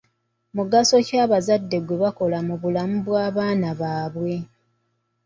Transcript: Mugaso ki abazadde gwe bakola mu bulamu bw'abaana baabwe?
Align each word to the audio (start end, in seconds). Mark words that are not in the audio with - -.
Mugaso 0.55 0.95
ki 1.07 1.15
abazadde 1.25 1.77
gwe 1.81 1.95
bakola 2.03 2.37
mu 2.47 2.55
bulamu 2.61 2.97
bw'abaana 3.05 3.69
baabwe? 3.79 4.33